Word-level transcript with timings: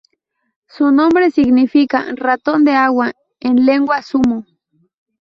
Su 0.67 0.89
nombre 0.89 1.29
significa 1.29 2.07
""Ratón 2.15 2.63
de 2.63 2.71
agua"" 2.71 3.11
en 3.39 3.67
lengua 3.67 4.01
sumo. 4.01 4.47